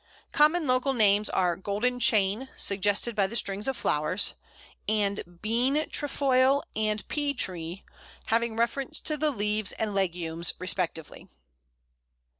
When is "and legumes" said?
9.73-10.55